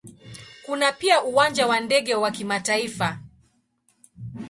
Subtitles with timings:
[0.65, 3.19] Kuna pia Uwanja wa ndege wa kimataifa.